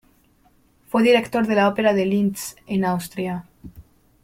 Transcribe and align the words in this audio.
Fue 0.89 1.03
director 1.03 1.45
de 1.45 1.53
la 1.53 1.69
opera 1.69 1.93
de 1.93 2.07
Linz 2.07 2.55
en 2.65 2.85
Austria. 2.85 3.45